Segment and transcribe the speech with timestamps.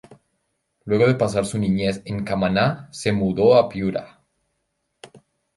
[0.85, 4.23] Luego de pasar su niñez en Camaná se mudó a Piura.